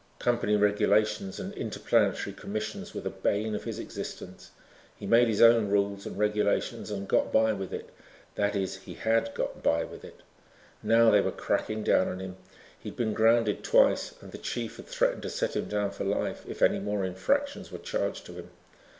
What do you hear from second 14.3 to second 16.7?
the chief had threatened to set him down for life if